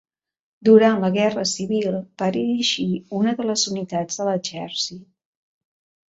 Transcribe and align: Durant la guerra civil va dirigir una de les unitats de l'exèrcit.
Durant 0.67 1.01
la 1.01 1.09
guerra 1.17 1.41
civil 1.49 1.97
va 2.21 2.29
dirigir 2.37 2.85
una 3.17 3.33
de 3.41 3.45
les 3.49 3.65
unitats 3.73 4.17
de 4.23 4.27
l'exèrcit. 4.31 5.05